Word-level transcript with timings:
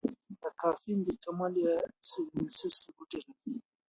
دا 0.41 0.49
کافین 0.61 0.99
د 1.05 1.09
کمیلیا 1.23 1.73
سینینسیس 2.09 2.75
له 2.83 2.89
بوټي 2.95 3.19
راځي. 3.25 3.53